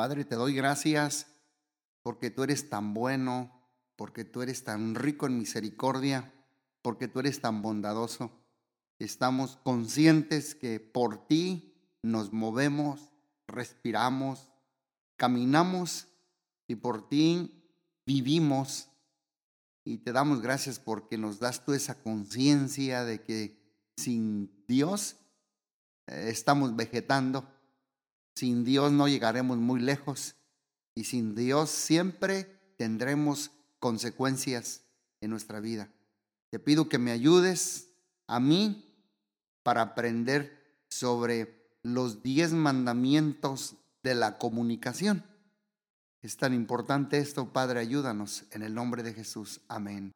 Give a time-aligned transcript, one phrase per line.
[0.00, 1.26] Padre, te doy gracias
[2.00, 6.32] porque tú eres tan bueno, porque tú eres tan rico en misericordia,
[6.80, 8.30] porque tú eres tan bondadoso.
[8.98, 13.12] Estamos conscientes que por ti nos movemos,
[13.46, 14.50] respiramos,
[15.16, 16.08] caminamos
[16.66, 17.62] y por ti
[18.06, 18.88] vivimos.
[19.84, 23.60] Y te damos gracias porque nos das tú esa conciencia de que
[23.98, 25.16] sin Dios
[26.06, 27.59] eh, estamos vegetando
[28.34, 30.36] sin Dios no llegaremos muy lejos
[30.94, 32.44] y sin Dios siempre
[32.76, 34.82] tendremos consecuencias
[35.20, 35.92] en nuestra vida.
[36.50, 37.90] Te pido que me ayudes
[38.26, 38.94] a mí
[39.62, 45.24] para aprender sobre los diez mandamientos de la comunicación.
[46.22, 49.60] Es tan importante esto, Padre, ayúdanos en el nombre de Jesús.
[49.68, 50.12] Amén.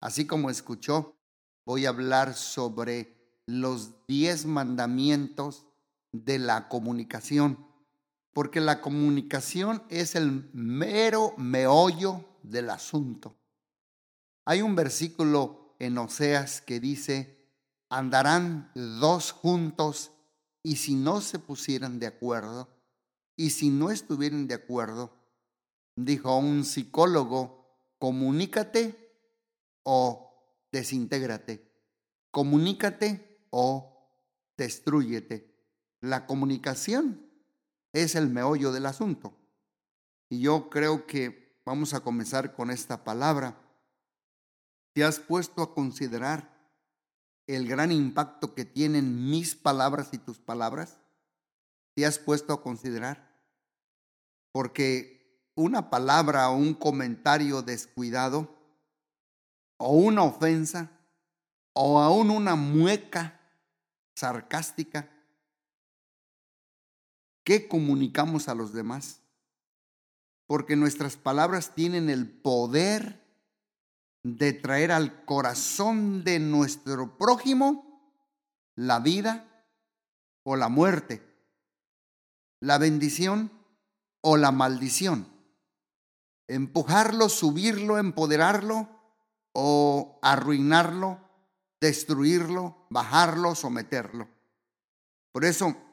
[0.00, 1.16] Así como escuchó,
[1.64, 5.66] voy a hablar sobre los diez mandamientos
[6.12, 7.68] de la comunicación
[8.38, 13.36] porque la comunicación es el mero meollo del asunto.
[14.44, 17.50] Hay un versículo en Oseas que dice,
[17.90, 20.12] andarán dos juntos
[20.62, 22.68] y si no se pusieran de acuerdo,
[23.34, 25.16] y si no estuvieran de acuerdo,
[25.96, 27.66] dijo un psicólogo,
[27.98, 29.16] comunícate
[29.82, 31.72] o desintégrate,
[32.30, 34.12] comunícate o
[34.56, 35.47] destruyete.
[36.00, 37.26] La comunicación
[37.92, 39.34] es el meollo del asunto.
[40.28, 43.56] Y yo creo que vamos a comenzar con esta palabra.
[44.92, 46.56] ¿Te has puesto a considerar
[47.46, 51.00] el gran impacto que tienen mis palabras y tus palabras?
[51.94, 53.28] ¿Te has puesto a considerar?
[54.52, 58.54] Porque una palabra o un comentario descuidado
[59.78, 60.90] o una ofensa
[61.72, 63.40] o aún una mueca
[64.14, 65.08] sarcástica
[67.48, 69.22] ¿Qué comunicamos a los demás?
[70.46, 73.24] Porque nuestras palabras tienen el poder
[74.22, 78.12] de traer al corazón de nuestro prójimo
[78.74, 79.64] la vida
[80.42, 81.22] o la muerte,
[82.60, 83.50] la bendición
[84.20, 85.26] o la maldición,
[86.48, 88.90] empujarlo, subirlo, empoderarlo
[89.54, 91.18] o arruinarlo,
[91.80, 94.28] destruirlo, bajarlo, someterlo.
[95.32, 95.87] Por eso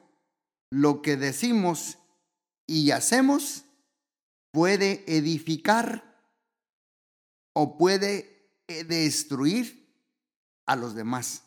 [0.76, 1.96] lo que decimos
[2.66, 3.64] y hacemos
[4.50, 6.20] puede edificar
[7.54, 9.90] o puede eh, destruir
[10.66, 11.44] a los demás,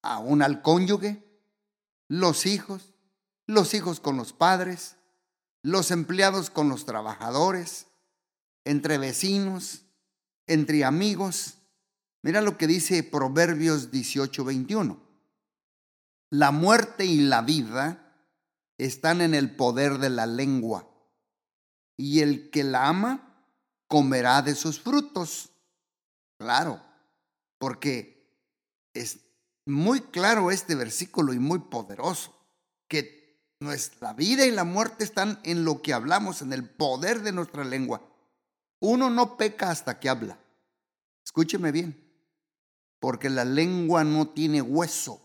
[0.00, 1.22] aún al cónyuge,
[2.08, 2.94] los hijos,
[3.46, 4.96] los hijos con los padres,
[5.62, 7.86] los empleados con los trabajadores,
[8.64, 9.82] entre vecinos,
[10.46, 11.58] entre amigos.
[12.22, 14.98] Mira lo que dice Proverbios 18:21.
[16.30, 18.06] La muerte y la vida
[18.84, 20.88] están en el poder de la lengua,
[21.96, 23.44] y el que la ama
[23.86, 25.50] comerá de sus frutos.
[26.38, 26.82] Claro,
[27.58, 28.40] porque
[28.94, 29.20] es
[29.66, 32.34] muy claro este versículo y muy poderoso,
[32.88, 33.20] que
[33.60, 37.64] nuestra vida y la muerte están en lo que hablamos, en el poder de nuestra
[37.64, 38.02] lengua.
[38.80, 40.38] Uno no peca hasta que habla.
[41.22, 42.02] Escúcheme bien,
[42.98, 45.20] porque la lengua no tiene hueso.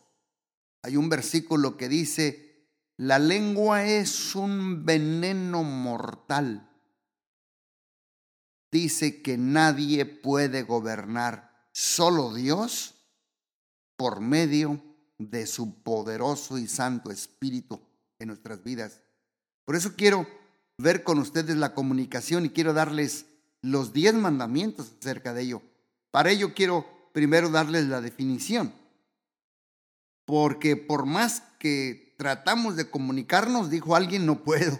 [0.82, 2.55] Hay un versículo que dice,
[2.98, 6.70] la lengua es un veneno mortal.
[8.72, 12.96] Dice que nadie puede gobernar, solo Dios,
[13.98, 14.82] por medio
[15.18, 17.82] de su poderoso y santo Espíritu
[18.20, 19.02] en nuestras vidas.
[19.66, 20.28] Por eso quiero
[20.78, 23.26] ver con ustedes la comunicación y quiero darles
[23.62, 25.62] los diez mandamientos acerca de ello.
[26.12, 28.74] Para ello quiero primero darles la definición.
[30.26, 34.80] Porque por más que tratamos de comunicarnos, dijo alguien, no puedo.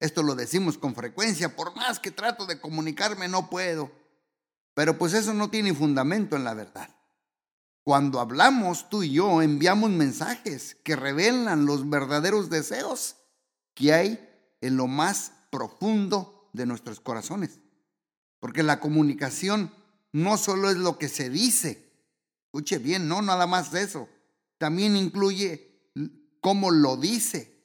[0.00, 3.90] Esto lo decimos con frecuencia, por más que trato de comunicarme, no puedo.
[4.74, 6.90] Pero pues eso no tiene fundamento en la verdad.
[7.84, 13.16] Cuando hablamos tú y yo, enviamos mensajes que revelan los verdaderos deseos
[13.74, 17.60] que hay en lo más profundo de nuestros corazones.
[18.40, 19.72] Porque la comunicación
[20.12, 21.92] no solo es lo que se dice,
[22.46, 24.08] escuche bien, no nada más eso,
[24.58, 25.73] también incluye
[26.44, 27.58] cómo lo dice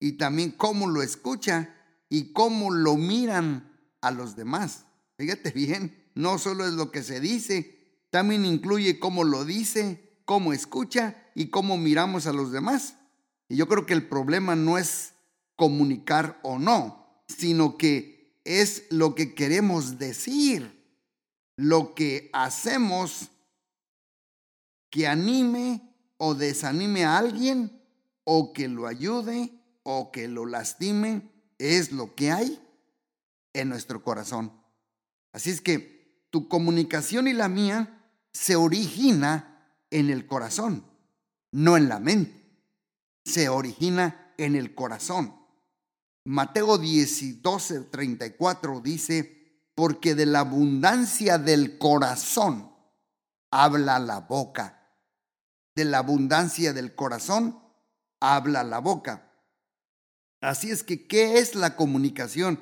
[0.00, 1.74] y también cómo lo escucha
[2.08, 4.86] y cómo lo miran a los demás.
[5.18, 10.54] Fíjate bien, no solo es lo que se dice, también incluye cómo lo dice, cómo
[10.54, 12.94] escucha y cómo miramos a los demás.
[13.50, 15.12] Y yo creo que el problema no es
[15.54, 20.82] comunicar o no, sino que es lo que queremos decir,
[21.58, 23.28] lo que hacemos
[24.88, 25.82] que anime
[26.16, 27.75] o desanime a alguien
[28.26, 29.52] o que lo ayude
[29.84, 32.60] o que lo lastime es lo que hay
[33.54, 34.52] en nuestro corazón.
[35.32, 40.84] Así es que tu comunicación y la mía se origina en el corazón,
[41.52, 42.44] no en la mente.
[43.24, 45.34] Se origina en el corazón.
[46.24, 52.72] Mateo 10, 12, 34 dice, porque de la abundancia del corazón
[53.52, 54.82] habla la boca.
[55.76, 57.65] De la abundancia del corazón
[58.34, 59.30] habla la boca.
[60.40, 62.60] Así es que, ¿qué es la comunicación?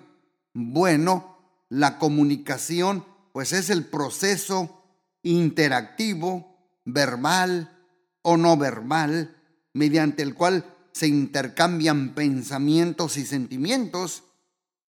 [0.52, 1.38] Bueno,
[1.68, 4.84] la comunicación pues es el proceso
[5.22, 7.76] interactivo, verbal
[8.22, 9.36] o no verbal,
[9.72, 14.22] mediante el cual se intercambian pensamientos y sentimientos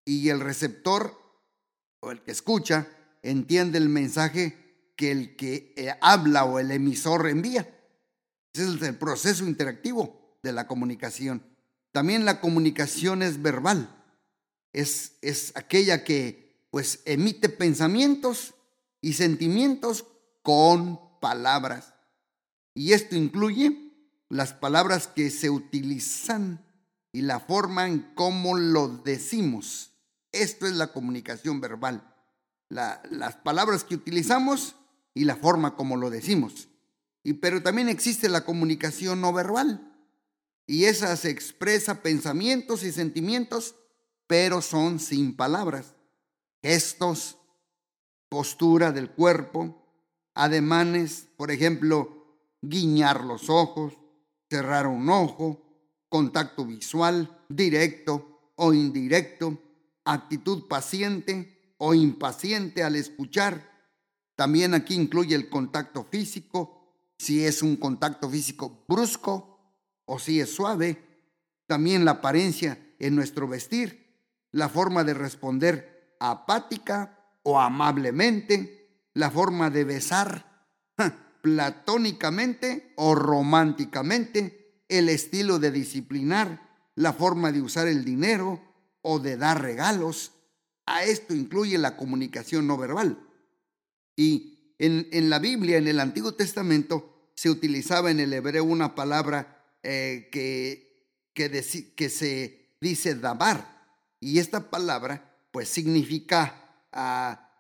[0.04, 1.20] y el receptor
[2.00, 2.86] o el que escucha
[3.22, 7.68] entiende el mensaje que el que eh, habla o el emisor envía.
[8.54, 11.42] Ese es el proceso interactivo de la comunicación.
[11.92, 13.88] También la comunicación es verbal.
[14.72, 18.54] Es, es aquella que pues emite pensamientos
[19.00, 20.04] y sentimientos
[20.42, 21.94] con palabras.
[22.74, 23.92] Y esto incluye
[24.28, 26.64] las palabras que se utilizan
[27.12, 29.92] y la forma en cómo lo decimos.
[30.32, 32.12] Esto es la comunicación verbal.
[32.68, 34.76] las palabras que utilizamos
[35.14, 36.68] y la forma como lo decimos.
[37.22, 39.95] Y, pero también existe la comunicación no verbal.
[40.66, 43.76] Y esa se expresa pensamientos y sentimientos,
[44.26, 45.94] pero son sin palabras.
[46.62, 47.38] Gestos,
[48.28, 49.86] postura del cuerpo,
[50.34, 52.16] ademanes, por ejemplo,
[52.62, 53.94] guiñar los ojos,
[54.50, 55.62] cerrar un ojo,
[56.08, 59.58] contacto visual, directo o indirecto,
[60.04, 63.70] actitud paciente o impaciente al escuchar.
[64.34, 69.55] También aquí incluye el contacto físico, si es un contacto físico brusco
[70.06, 71.02] o si es suave.
[71.66, 79.70] También la apariencia en nuestro vestir, la forma de responder apática o amablemente, la forma
[79.70, 80.66] de besar
[81.42, 86.62] platónicamente o románticamente, el estilo de disciplinar,
[86.94, 88.60] la forma de usar el dinero
[89.02, 90.32] o de dar regalos.
[90.86, 93.18] A esto incluye la comunicación no verbal.
[94.16, 99.55] Y en, la Biblia, en el Antiguo Testamento, se utilizaba en el hebreo una palabra
[99.88, 101.48] eh, que, que,
[101.94, 103.86] que, se dice dabar.
[104.18, 107.52] Y esta palabra pues significa ah,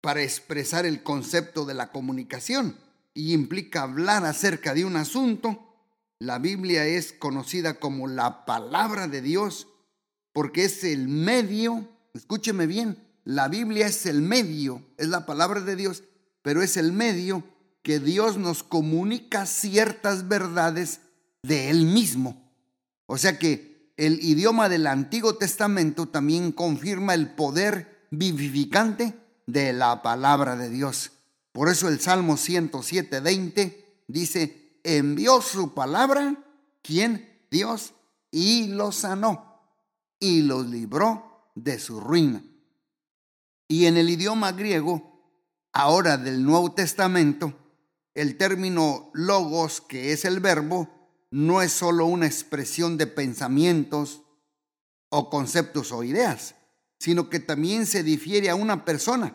[0.00, 2.76] para expresar el concepto de la comunicación
[3.14, 5.72] y implica hablar acerca de un asunto,
[6.18, 9.68] la Biblia es conocida como la palabra de Dios
[10.32, 15.76] porque es el medio, escúcheme bien, la Biblia es el medio, es la palabra de
[15.76, 16.02] Dios,
[16.42, 17.44] pero es el medio
[17.82, 21.02] que Dios nos comunica ciertas verdades
[21.46, 22.50] de Él mismo.
[23.06, 29.14] O sea que el idioma del Antiguo Testamento también confirma el poder vivificante
[29.46, 31.12] de la palabra de Dios.
[31.52, 36.36] Por eso el Salmo 107, 20 dice, envió su palabra,
[36.82, 37.28] ¿quién?
[37.50, 37.94] Dios,
[38.30, 39.46] y los sanó
[40.18, 42.42] y los libró de su ruina.
[43.68, 45.22] Y en el idioma griego,
[45.72, 47.54] ahora del Nuevo Testamento,
[48.14, 50.88] el término logos, que es el verbo,
[51.36, 54.22] no es solo una expresión de pensamientos
[55.10, 56.54] o conceptos o ideas,
[56.98, 59.34] sino que también se difiere a una persona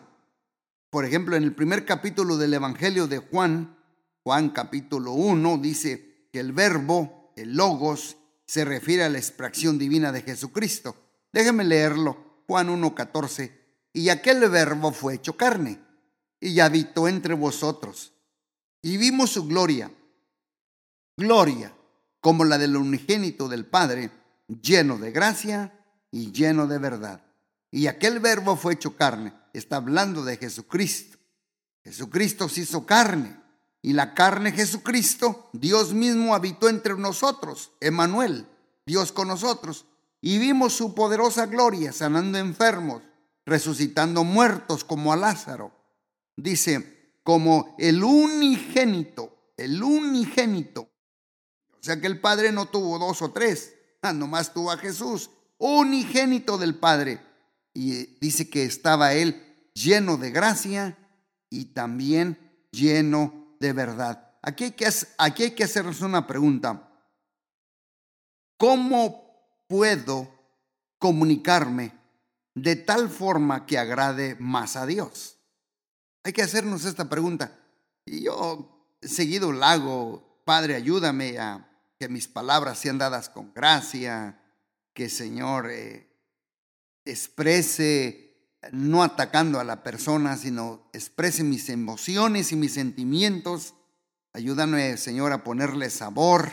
[0.92, 3.78] por ejemplo, en el primer capítulo del Evangelio de Juan,
[4.24, 10.12] Juan capítulo 1, dice que el verbo, el logos, se refiere a la expresión divina
[10.12, 10.94] de Jesucristo.
[11.32, 12.42] Déjeme leerlo.
[12.46, 13.50] Juan 1.14.
[13.94, 15.80] Y aquel verbo fue hecho carne
[16.38, 18.12] y habitó entre vosotros.
[18.82, 19.90] Y vimos su gloria,
[21.16, 21.74] gloria
[22.22, 24.10] como la del unigénito del Padre,
[24.62, 25.78] lleno de gracia
[26.10, 27.20] y lleno de verdad.
[27.70, 31.18] Y aquel verbo fue hecho carne está hablando de Jesucristo.
[31.84, 33.36] Jesucristo se hizo carne
[33.82, 38.46] y la carne Jesucristo, Dios mismo habitó entre nosotros, Emanuel,
[38.86, 39.86] Dios con nosotros,
[40.20, 43.02] y vimos su poderosa gloria sanando enfermos,
[43.44, 45.72] resucitando muertos como a Lázaro.
[46.36, 50.88] Dice, como el unigénito, el unigénito.
[51.82, 55.30] O sea que el Padre no tuvo dos o tres, ah, nomás tuvo a Jesús,
[55.58, 57.20] unigénito del Padre
[57.74, 60.96] y dice que estaba él lleno de gracia
[61.50, 64.32] y también lleno de verdad.
[64.42, 66.88] Aquí hay que, aquí hay que hacernos una pregunta.
[68.56, 70.30] ¿Cómo puedo
[70.98, 71.98] comunicarme
[72.54, 75.36] de tal forma que agrade más a Dios?
[76.22, 77.58] Hay que hacernos esta pregunta.
[78.04, 81.71] Y yo seguido la hago, Padre, ayúdame a
[82.02, 84.40] que mis palabras sean dadas con gracia,
[84.92, 85.70] que Señor...
[85.70, 86.12] Eh,
[87.04, 93.74] exprese, no atacando a la persona, sino exprese mis emociones y mis sentimientos.
[94.32, 96.52] Ayúdame, Señor, a ponerle sabor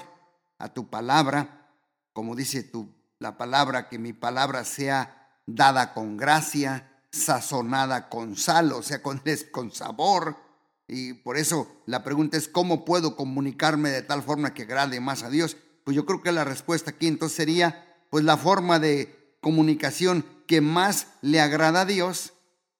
[0.58, 1.72] a tu palabra,
[2.14, 8.72] como dice tu, la palabra, que mi palabra sea dada con gracia, sazonada con sal,
[8.74, 10.49] o sea, con, con sabor.
[10.90, 15.22] Y por eso la pregunta es, ¿cómo puedo comunicarme de tal forma que agrade más
[15.22, 15.56] a Dios?
[15.84, 20.62] Pues yo creo que la respuesta aquí entonces sería, pues la forma de comunicación que
[20.62, 22.34] más le agrada a Dios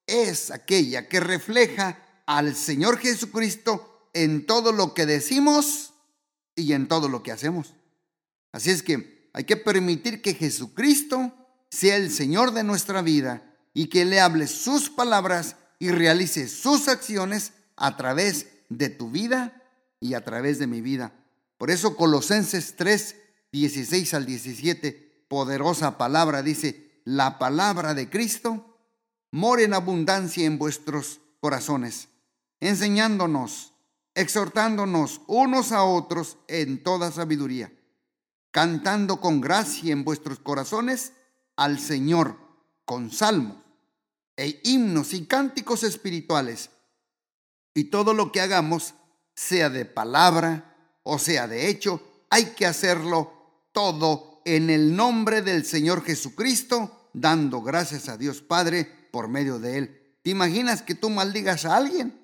[0.08, 5.94] es aquella que refleja al Señor Jesucristo en todo lo que decimos
[6.56, 7.74] y en todo lo que hacemos.
[8.50, 11.32] Así es que hay que permitir que Jesucristo
[11.70, 16.88] sea el Señor de nuestra vida y que le hable sus palabras y realice sus
[16.88, 19.60] acciones a través de tu vida
[19.98, 21.12] y a través de mi vida.
[21.58, 23.16] Por eso Colosenses 3,
[23.50, 28.78] 16 al 17, poderosa palabra, dice, la palabra de Cristo
[29.32, 32.08] mora en abundancia en vuestros corazones,
[32.60, 33.72] enseñándonos,
[34.14, 37.72] exhortándonos unos a otros en toda sabiduría,
[38.50, 41.12] cantando con gracia en vuestros corazones
[41.56, 42.36] al Señor
[42.84, 43.56] con salmos
[44.36, 46.70] e himnos y cánticos espirituales.
[47.74, 48.94] Y todo lo que hagamos,
[49.34, 53.32] sea de palabra o sea de hecho, hay que hacerlo
[53.72, 59.78] todo en el nombre del Señor Jesucristo, dando gracias a Dios Padre por medio de
[59.78, 60.16] Él.
[60.22, 62.20] ¿Te imaginas que tú maldigas a alguien?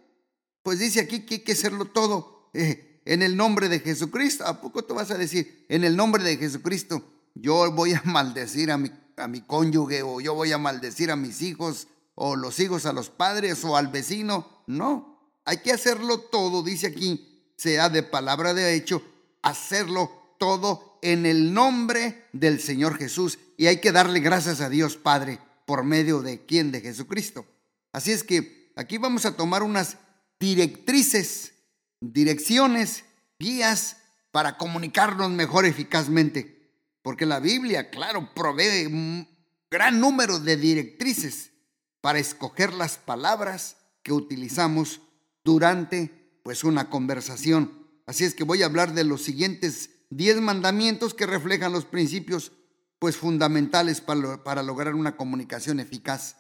[0.63, 4.45] Pues dice aquí que hay que hacerlo todo eh, en el nombre de Jesucristo.
[4.47, 7.03] ¿A poco tú vas a decir, en el nombre de Jesucristo,
[7.35, 11.17] yo voy a maldecir a mi a mi cónyuge o yo voy a maldecir a
[11.17, 14.63] mis hijos o los hijos a los padres o al vecino.
[14.67, 15.16] No,
[15.47, 19.03] hay que hacerlo todo, dice aquí, sea de palabra de hecho,
[19.43, 23.39] hacerlo todo en el nombre del Señor Jesús.
[23.57, 27.47] Y hay que darle gracias a Dios Padre por medio de quién, de Jesucristo.
[27.93, 29.99] Así es que aquí vamos a tomar unas
[30.41, 31.53] directrices,
[32.01, 33.05] direcciones,
[33.39, 33.99] guías
[34.33, 36.73] para comunicarnos mejor eficazmente.
[37.03, 39.29] Porque la Biblia, claro, provee un
[39.71, 41.53] gran número de directrices
[42.01, 45.01] para escoger las palabras que utilizamos
[45.47, 47.87] durante pues una conversación.
[48.05, 52.53] Así es que voy a hablar de los siguientes 10 mandamientos que reflejan los principios
[52.99, 56.37] pues fundamentales para, para lograr una comunicación eficaz.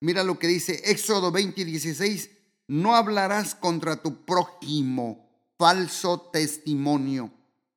[0.00, 2.30] Mira lo que dice Éxodo 20 y 16,
[2.68, 7.32] no hablarás contra tu prójimo falso testimonio.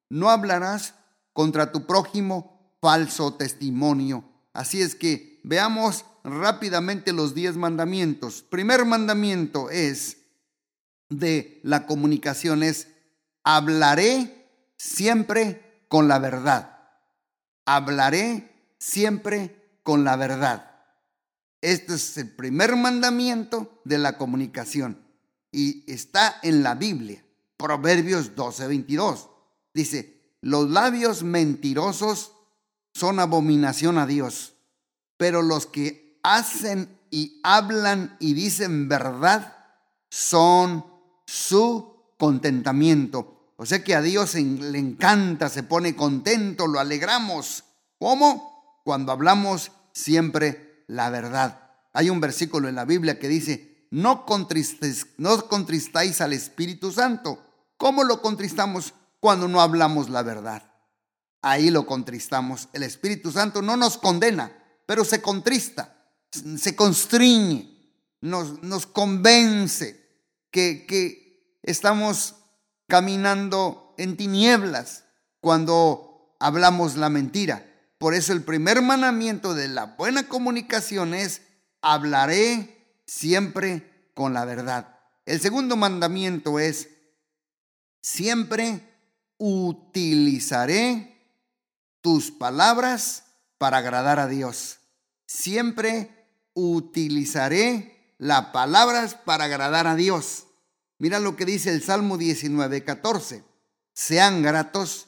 [0.10, 0.96] No hablarás
[1.32, 4.24] contra tu prójimo falso testimonio.
[4.52, 8.42] Así es que veamos rápidamente los diez mandamientos.
[8.44, 10.23] Primer mandamiento es
[11.20, 12.88] de la comunicación es
[13.44, 16.80] hablaré siempre con la verdad.
[17.66, 20.70] Hablaré siempre con la verdad.
[21.62, 25.02] Este es el primer mandamiento de la comunicación
[25.52, 27.24] y está en la Biblia.
[27.58, 29.30] Proverbios 12:22.
[29.74, 32.34] Dice, los labios mentirosos
[32.94, 34.56] son abominación a Dios,
[35.18, 39.56] pero los que hacen y hablan y dicen verdad
[40.10, 40.86] son
[41.26, 43.54] su contentamiento.
[43.58, 47.64] O sea que a Dios le encanta, se pone contento, lo alegramos.
[48.00, 48.82] ¿Cómo?
[48.84, 51.72] Cuando hablamos siempre la verdad.
[51.94, 57.40] Hay un versículo en la Biblia que dice, no, contristéis, no contristáis al Espíritu Santo.
[57.78, 58.94] ¿Cómo lo contristamos?
[59.24, 60.70] cuando no hablamos la verdad.
[61.42, 62.68] Ahí lo contristamos.
[62.74, 64.52] El Espíritu Santo no nos condena,
[64.86, 65.96] pero se contrista,
[66.58, 67.90] se constriñe,
[68.20, 70.03] nos, nos convence
[70.54, 72.36] que, estamos
[72.88, 75.06] caminando en tinieblas
[75.40, 77.66] cuando hablamos la mentira.
[77.98, 81.42] Por eso el primer mandamiento de la buena comunicación es,
[81.82, 85.00] hablaré siempre con la verdad.
[85.26, 86.90] El segundo mandamiento es,
[88.02, 88.82] siempre
[89.38, 91.18] utilizaré
[92.02, 93.24] tus palabras
[93.58, 94.80] para agradar a Dios.
[95.26, 100.46] Siempre utilizaré las palabras para agradar a Dios.
[101.00, 103.44] Mira lo que dice el Salmo 19, 14.
[103.94, 105.08] Sean gratos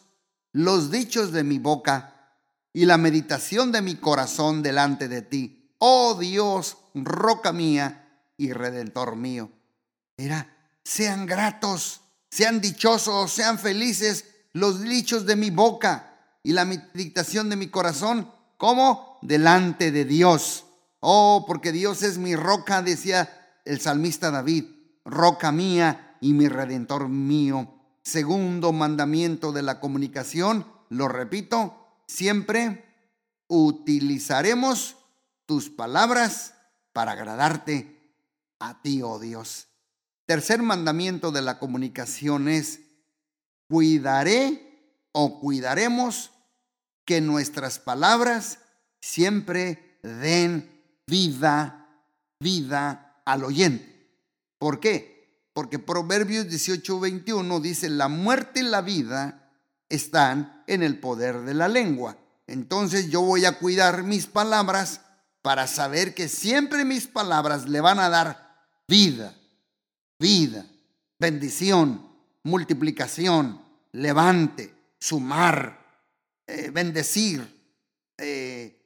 [0.51, 2.37] los dichos de mi boca
[2.73, 5.73] y la meditación de mi corazón delante de ti.
[5.79, 9.51] Oh Dios, roca mía y redentor mío.
[10.17, 12.01] Mira, sean gratos
[12.35, 18.29] sean dichosos, sean felices los dichos de mi boca y la meditación de mi corazón,
[18.57, 20.65] como delante de Dios.
[21.07, 23.29] Oh, porque Dios es mi roca, decía
[23.63, 24.65] el salmista David,
[25.05, 27.79] roca mía y mi redentor mío.
[28.01, 32.83] Segundo mandamiento de la comunicación, lo repito, siempre
[33.45, 34.97] utilizaremos
[35.45, 36.55] tus palabras
[36.91, 38.15] para agradarte
[38.57, 39.67] a ti, oh Dios.
[40.25, 42.79] Tercer mandamiento de la comunicación es,
[43.69, 46.31] cuidaré o cuidaremos
[47.05, 48.57] que nuestras palabras
[48.99, 50.74] siempre den
[51.07, 51.87] vida,
[52.39, 54.09] vida al oyente.
[54.57, 55.49] ¿Por qué?
[55.53, 59.51] Porque Proverbios 18, 21 dice, la muerte y la vida
[59.89, 62.17] están en el poder de la lengua.
[62.47, 65.01] Entonces yo voy a cuidar mis palabras
[65.41, 69.35] para saber que siempre mis palabras le van a dar vida,
[70.19, 70.65] vida,
[71.19, 72.09] bendición,
[72.43, 76.03] multiplicación, levante, sumar,
[76.47, 77.47] eh, bendecir,
[78.17, 78.81] eh,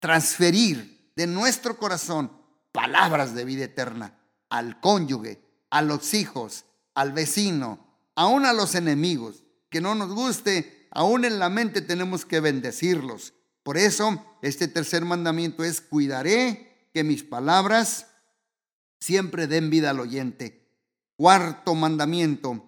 [0.00, 2.30] transferir de nuestro corazón
[2.72, 4.18] palabras de vida eterna
[4.50, 9.44] al cónyuge, a los hijos, al vecino, aún a los enemigos.
[9.70, 13.32] Que no nos guste, aún en la mente tenemos que bendecirlos.
[13.62, 18.06] Por eso, este tercer mandamiento es, cuidaré que mis palabras
[19.00, 20.70] siempre den vida al oyente.
[21.16, 22.62] Cuarto mandamiento,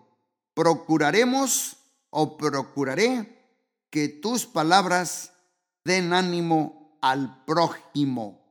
[0.54, 1.76] procuraremos
[2.10, 3.38] o procuraré
[3.90, 5.32] que tus palabras
[5.84, 8.44] den ánimo al prójimo.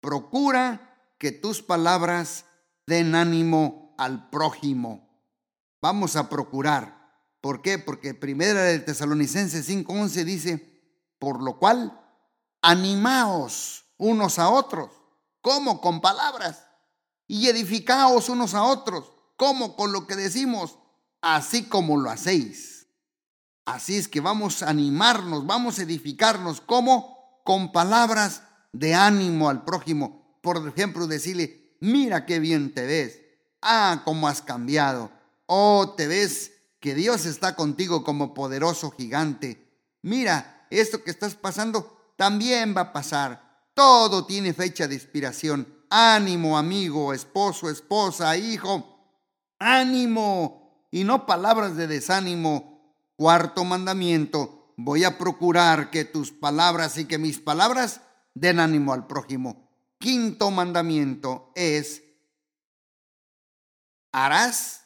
[0.00, 2.46] Procura que tus palabras
[2.86, 5.08] den ánimo al prójimo.
[5.80, 7.00] Vamos a procurar.
[7.40, 7.78] ¿Por qué?
[7.78, 10.82] Porque primera de Tesalonicenses 5:11 dice,
[11.18, 12.00] por lo cual,
[12.62, 14.90] animaos unos a otros,
[15.42, 16.66] como con palabras,
[17.26, 20.78] y edificaos unos a otros, como con lo que decimos,
[21.20, 22.88] así como lo hacéis.
[23.64, 27.19] Así es que vamos a animarnos, vamos a edificarnos, como
[27.50, 30.38] con palabras de ánimo al prójimo.
[30.40, 33.22] Por ejemplo, decirle, mira qué bien te ves.
[33.60, 35.10] Ah, cómo has cambiado.
[35.46, 39.68] Oh, te ves que Dios está contigo como poderoso gigante.
[40.00, 43.64] Mira, esto que estás pasando también va a pasar.
[43.74, 45.66] Todo tiene fecha de expiración.
[45.90, 49.10] Ánimo, amigo, esposo, esposa, hijo.
[49.58, 50.86] Ánimo.
[50.92, 52.94] Y no palabras de desánimo.
[53.16, 54.59] Cuarto mandamiento.
[54.82, 58.00] Voy a procurar que tus palabras y que mis palabras
[58.34, 59.68] den ánimo al prójimo.
[59.98, 62.02] Quinto mandamiento es,
[64.12, 64.84] harás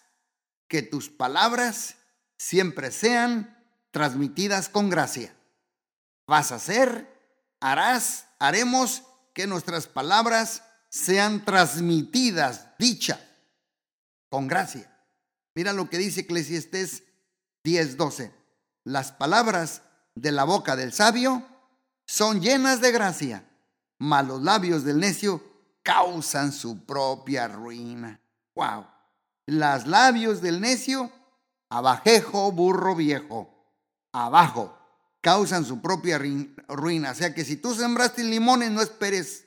[0.69, 1.97] que tus palabras
[2.37, 3.57] siempre sean
[3.91, 5.35] transmitidas con gracia
[6.27, 7.09] vas a hacer,
[7.61, 9.03] harás, haremos
[9.33, 13.21] que nuestras palabras sean transmitidas, dichas,
[14.29, 14.91] con gracia.
[15.55, 17.03] Mira lo que dice Eclesiastés
[17.65, 18.33] 10:12.
[18.85, 19.83] Las palabras
[20.15, 21.43] de la boca del sabio
[22.07, 23.45] son llenas de gracia,
[23.99, 25.43] mas los labios del necio
[25.83, 28.21] causan su propia ruina.
[28.55, 28.87] Wow.
[29.47, 31.11] Las labios del necio,
[31.69, 33.51] abajejo, burro viejo,
[34.13, 34.79] abajo
[35.21, 36.21] causan su propia
[36.69, 37.11] ruina.
[37.11, 39.47] O sea que si tú sembraste limones, no esperes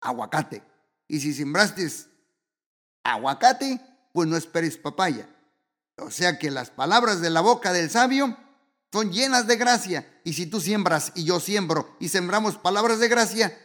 [0.00, 0.62] aguacate.
[1.08, 1.88] Y si sembraste
[3.02, 3.80] aguacate,
[4.12, 5.28] pues no esperes papaya.
[6.02, 8.36] O sea que las palabras de la boca del sabio
[8.92, 10.20] son llenas de gracia.
[10.24, 13.58] Y si tú siembras y yo siembro y sembramos palabras de gracia,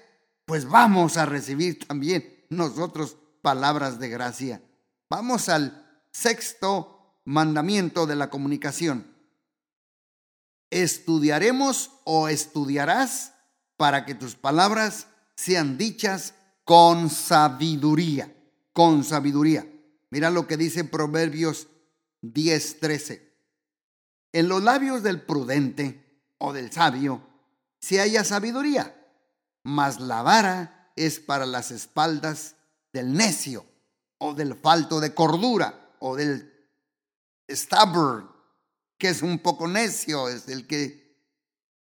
[0.45, 4.62] pues vamos a recibir también nosotros palabras de gracia.
[5.10, 9.15] Vamos al sexto mandamiento de la comunicación
[10.69, 13.34] estudiaremos o estudiarás
[13.78, 18.34] para que tus palabras sean dichas con sabiduría,
[18.74, 19.67] con sabiduría.
[20.10, 21.67] Mira lo que dice Proverbios
[22.34, 23.34] 10:13.
[24.34, 27.22] En los labios del prudente o del sabio
[27.80, 28.96] se halla sabiduría,
[29.64, 32.56] mas la vara es para las espaldas
[32.92, 33.66] del necio
[34.18, 36.52] o del falto de cordura o del
[37.50, 38.36] stubborn
[38.98, 41.06] que es un poco necio, es el que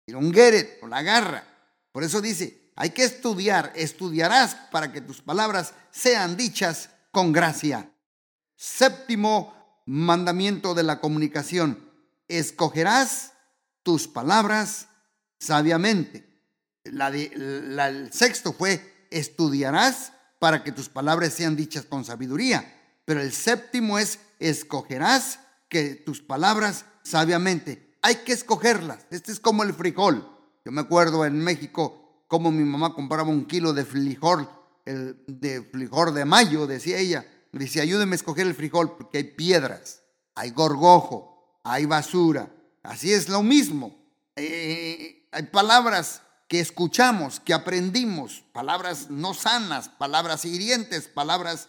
[0.08, 0.34] un
[0.82, 1.44] o la garra.
[1.92, 7.90] Por eso dice, hay que estudiar, estudiarás para que tus palabras sean dichas con gracia.
[8.54, 9.55] Séptimo
[9.86, 11.90] mandamiento de la comunicación,
[12.28, 13.32] escogerás
[13.82, 14.88] tus palabras
[15.38, 16.28] sabiamente.
[16.84, 22.72] el sexto fue, estudiarás para que tus palabras sean dichas con sabiduría.
[23.04, 27.96] Pero el séptimo es, escogerás que tus palabras sabiamente.
[28.02, 29.06] Hay que escogerlas.
[29.10, 30.28] Este es como el frijol.
[30.64, 34.48] Yo me acuerdo en México cómo mi mamá compraba un kilo de frijol,
[34.84, 37.24] el, de frijol de mayo, decía ella.
[37.56, 40.02] Me decía, ayúdeme a escoger el frijol porque hay piedras,
[40.34, 42.50] hay gorgojo, hay basura.
[42.82, 43.96] Así es lo mismo.
[44.36, 51.68] Eh, hay palabras que escuchamos, que aprendimos, palabras no sanas, palabras hirientes, palabras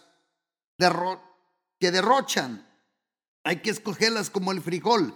[1.80, 2.68] que derrochan.
[3.44, 5.14] Hay que escogerlas como el frijol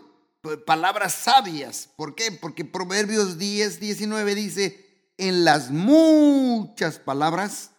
[0.66, 1.88] palabras sabias.
[1.96, 2.32] ¿Por qué?
[2.32, 7.70] Porque Proverbios 10, 19 dice, en las muchas palabras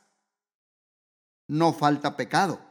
[1.48, 2.62] no falta pecado,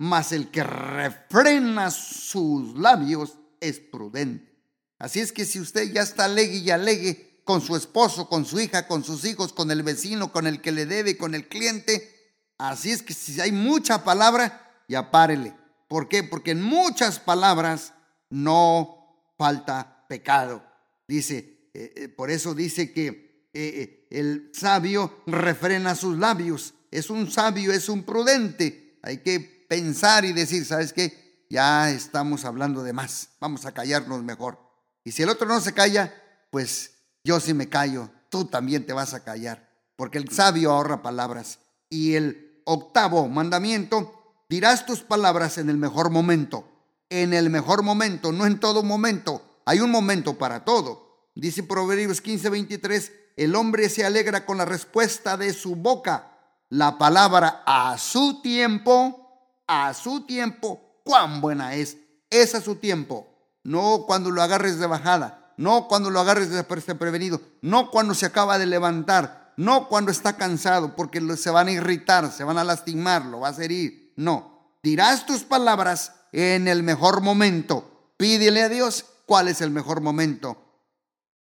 [0.00, 4.50] mas el que refrena sus labios es prudente.
[4.98, 8.58] Así es que si usted ya está alegre y alegue con su esposo, con su
[8.58, 12.34] hija, con sus hijos, con el vecino, con el que le debe, con el cliente,
[12.56, 15.54] así es que si hay mucha palabra, ya párele.
[15.86, 16.22] ¿Por qué?
[16.22, 17.92] Porque en muchas palabras
[18.30, 20.64] no falta pecado.
[21.06, 26.72] Dice, eh, eh, por eso dice que eh, el sabio refrena sus labios.
[26.90, 28.98] Es un sabio, es un prudente.
[29.02, 31.46] Hay que pensar y decir, ¿sabes qué?
[31.48, 33.28] Ya estamos hablando de más.
[33.38, 34.58] Vamos a callarnos mejor.
[35.04, 36.12] Y si el otro no se calla,
[36.50, 41.02] pues yo sí me callo, tú también te vas a callar, porque el sabio ahorra
[41.02, 41.60] palabras.
[41.88, 46.68] Y el octavo mandamiento, dirás tus palabras en el mejor momento,
[47.08, 49.60] en el mejor momento, no en todo momento.
[49.66, 51.30] Hay un momento para todo.
[51.36, 56.26] Dice Proverbios 15:23, el hombre se alegra con la respuesta de su boca.
[56.70, 59.29] La palabra a su tiempo,
[59.72, 61.96] a su tiempo, cuán buena es.
[62.28, 63.30] Es a su tiempo
[63.62, 68.26] no cuando lo agarres de bajada, no cuando lo agarres de prevenido, no cuando se
[68.26, 72.64] acaba de levantar, no cuando está cansado, porque se van a irritar, se van a
[72.64, 74.12] lastimar, lo vas a herir.
[74.16, 78.12] No, dirás tus palabras en el mejor momento.
[78.16, 80.56] Pídele a Dios cuál es el mejor momento.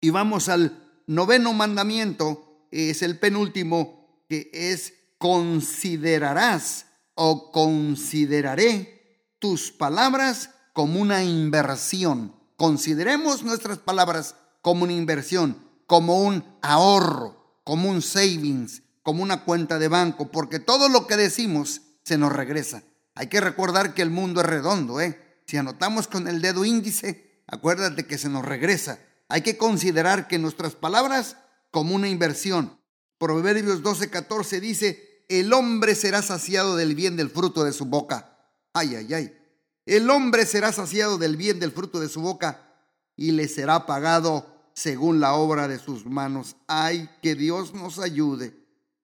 [0.01, 6.88] Y vamos al noveno mandamiento, es el penúltimo, que es considerarás
[7.21, 12.33] o consideraré tus palabras como una inversión.
[12.57, 19.81] Consideremos nuestras palabras como una inversión, como un ahorro, como un savings, como una cuenta
[19.81, 22.85] de banco, porque todo lo que decimos se nos regresa.
[23.17, 25.41] Hay que recordar que el mundo es redondo, ¿eh?
[25.45, 29.01] Si anotamos con el dedo índice, acuérdate que se nos regresa.
[29.29, 31.37] Hay que considerar que nuestras palabras
[31.73, 32.79] como una inversión.
[33.19, 38.37] Proverbios 12:14 dice, el hombre será saciado del bien del fruto de su boca.
[38.73, 39.39] Ay, ay, ay.
[39.85, 42.75] El hombre será saciado del bien del fruto de su boca
[43.17, 46.57] y le será pagado según la obra de sus manos.
[46.67, 48.55] Ay, que Dios nos ayude,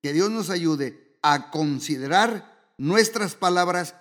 [0.02, 3.94] que Dios nos ayude a considerar nuestras palabras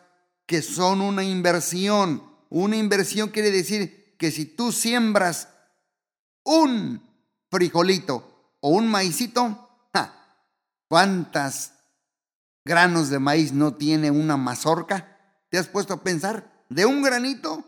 [0.46, 2.24] que son una inversión.
[2.50, 5.50] Una inversión quiere decir que si tú siembras
[6.44, 7.02] un
[7.50, 9.70] frijolito o un maicito,
[10.88, 11.74] ¿cuántas
[12.66, 15.18] granos de maíz no tiene una mazorca?
[15.50, 16.54] ¿Te has puesto a pensar?
[16.74, 17.64] de un granito,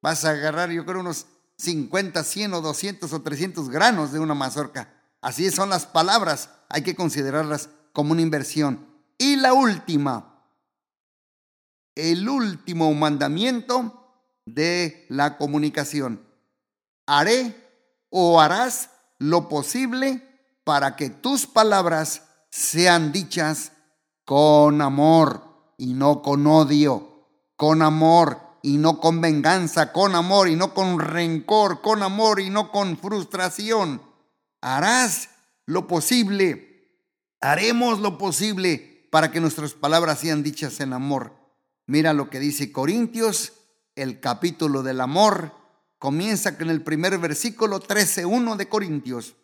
[0.00, 1.26] vas a agarrar yo creo unos
[1.58, 4.92] 50, 100 o 200 o 300 granos de una mazorca.
[5.20, 8.86] Así son las palabras, hay que considerarlas como una inversión.
[9.18, 10.42] Y la última,
[11.94, 14.12] el último mandamiento
[14.44, 16.26] de la comunicación.
[17.06, 17.54] Haré
[18.10, 20.26] o harás lo posible
[20.64, 22.22] para que tus palabras
[22.54, 23.72] sean dichas
[24.24, 27.14] con amor y no con odio
[27.56, 32.50] con amor y no con venganza, con amor y no con rencor, con amor y
[32.50, 34.00] no con frustración.
[34.60, 35.30] Harás
[35.66, 37.00] lo posible,
[37.40, 41.34] haremos lo posible para que nuestras palabras sean dichas en amor.
[41.86, 43.52] Mira lo que dice Corintios,
[43.96, 45.52] el capítulo del amor,
[45.98, 49.34] comienza con el primer versículo 13.1 de Corintios.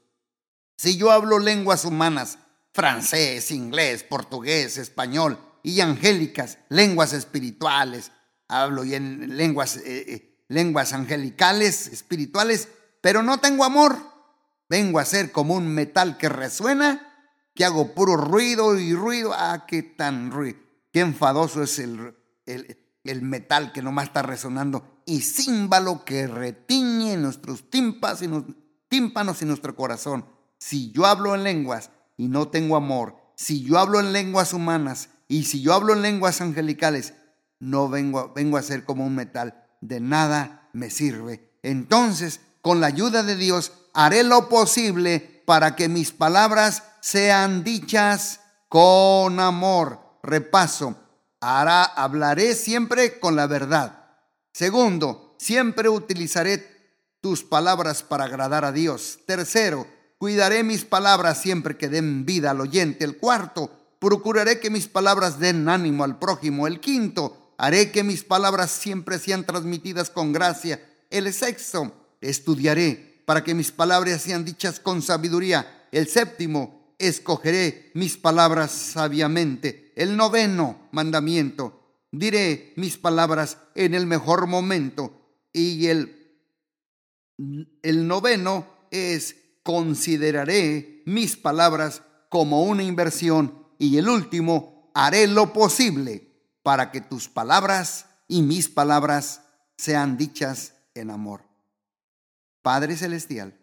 [0.77, 2.39] Si yo hablo lenguas humanas,
[2.73, 8.13] francés, inglés, portugués, español, y angélicas, lenguas espirituales,
[8.49, 12.69] hablo y en lenguas, eh, eh, lenguas angelicales, espirituales,
[13.01, 13.97] pero no tengo amor.
[14.69, 17.07] Vengo a ser como un metal que resuena,
[17.55, 19.33] que hago puro ruido y ruido.
[19.35, 20.59] Ah, qué tan ruido,
[20.93, 22.15] qué enfadoso es el,
[22.47, 30.25] el, metal que nomás está resonando y címbalo que retiñe nuestros tímpanos y nuestro corazón.
[30.59, 35.09] Si yo hablo en lenguas y no tengo amor, si yo hablo en lenguas humanas
[35.27, 37.15] y si yo hablo en lenguas angelicales,
[37.61, 41.51] no vengo, vengo a ser como un metal, de nada me sirve.
[41.63, 48.41] Entonces, con la ayuda de Dios, haré lo posible para que mis palabras sean dichas
[48.69, 50.19] con amor.
[50.23, 50.97] Repaso,
[51.41, 54.11] hará, hablaré siempre con la verdad.
[54.53, 59.21] Segundo, siempre utilizaré tus palabras para agradar a Dios.
[59.27, 59.87] Tercero,
[60.21, 63.07] cuidaré mis palabras siempre que den vida al oyente.
[63.07, 66.67] El cuarto, procuraré que mis palabras den ánimo al prójimo.
[66.67, 70.79] El quinto, haré que mis palabras siempre sean transmitidas con gracia.
[71.09, 75.89] El sexto, estudiaré para que mis palabras sean dichas con sabiduría.
[75.91, 79.91] El séptimo, escogeré mis palabras sabiamente.
[79.97, 85.19] El noveno mandamiento, diré mis palabras en el mejor momento.
[85.51, 86.37] Y el,
[87.83, 96.31] el noveno es consideraré mis palabras como una inversión y el último, haré lo posible
[96.63, 99.43] para que tus palabras y mis palabras
[99.77, 101.43] sean dichas en amor.
[102.63, 103.59] Padre Celestial,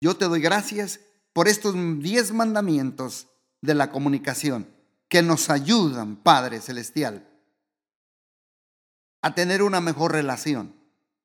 [0.00, 1.00] yo te doy gracias
[1.32, 3.28] por estos diez mandamientos
[3.60, 4.68] de la comunicación
[5.08, 7.28] que nos ayudan, Padre Celestial,
[9.20, 10.74] a tener una mejor relación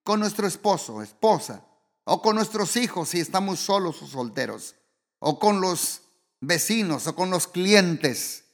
[0.04, 1.66] con nuestro esposo, esposa,
[2.10, 4.76] o con nuestros hijos si estamos solos o solteros,
[5.20, 6.04] o con los
[6.40, 8.46] vecinos, o con los clientes,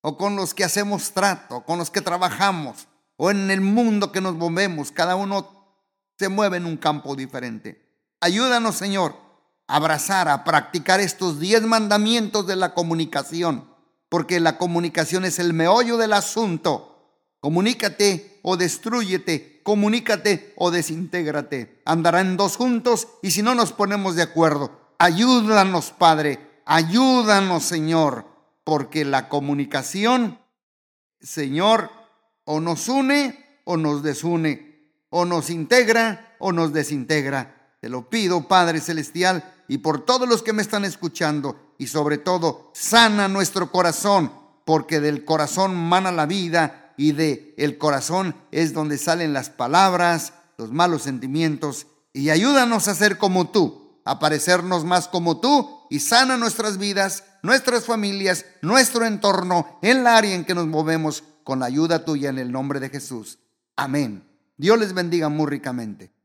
[0.00, 4.20] o con los que hacemos trato, con los que trabajamos, o en el mundo que
[4.20, 4.90] nos movemos.
[4.90, 5.78] Cada uno
[6.18, 7.80] se mueve en un campo diferente.
[8.20, 9.14] Ayúdanos, Señor,
[9.68, 13.70] a abrazar, a practicar estos diez mandamientos de la comunicación,
[14.08, 16.95] porque la comunicación es el meollo del asunto.
[17.46, 21.80] Comunícate o destruyete, comunícate o desintégrate.
[21.84, 28.26] Andarán dos juntos y si no nos ponemos de acuerdo, ayúdanos, Padre, ayúdanos, Señor,
[28.64, 30.40] porque la comunicación,
[31.20, 31.92] Señor,
[32.46, 37.76] o nos une o nos desune, o nos integra o nos desintegra.
[37.80, 42.18] Te lo pido, Padre Celestial, y por todos los que me están escuchando, y sobre
[42.18, 44.32] todo, sana nuestro corazón,
[44.64, 50.32] porque del corazón mana la vida y de el corazón es donde salen las palabras,
[50.58, 56.00] los malos sentimientos y ayúdanos a ser como tú, a parecernos más como tú y
[56.00, 61.60] sana nuestras vidas, nuestras familias, nuestro entorno, en el área en que nos movemos con
[61.60, 63.38] la ayuda tuya en el nombre de Jesús.
[63.76, 64.26] Amén.
[64.56, 66.15] Dios les bendiga muy ricamente.